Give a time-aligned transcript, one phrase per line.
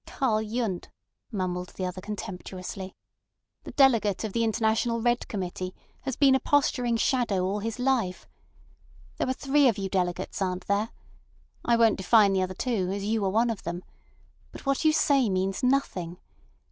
[0.07, 0.87] "Karl Yundt,"
[1.31, 2.95] mumbled the other contemptuously,
[3.65, 8.27] "the delegate of the International Red Committee, has been a posturing shadow all his life.
[9.17, 10.89] There are three of you delegates, aren't there?
[11.63, 13.83] I won't define the other two, as you are one of them.
[14.51, 16.17] But what you say means nothing.